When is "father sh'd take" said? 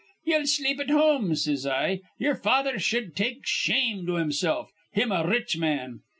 2.33-3.45